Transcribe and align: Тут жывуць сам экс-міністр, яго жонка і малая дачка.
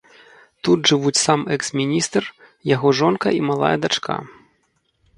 Тут 0.67 0.89
жывуць 0.91 1.19
сам 1.25 1.39
экс-міністр, 1.57 2.23
яго 2.75 2.87
жонка 3.03 3.27
і 3.39 3.47
малая 3.51 3.75
дачка. 3.87 4.21